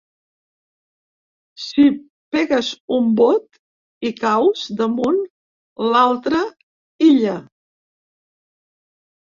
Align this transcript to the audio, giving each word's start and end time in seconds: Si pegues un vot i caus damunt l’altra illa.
Si 1.63 1.85
pegues 2.37 2.71
un 3.01 3.13
vot 3.21 3.61
i 4.11 4.13
caus 4.25 4.67
damunt 4.83 5.23
l’altra 5.93 6.45
illa. 7.13 7.41